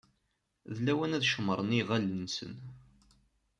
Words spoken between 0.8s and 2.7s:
lawan ad cemmṛen iɣallen-nsen.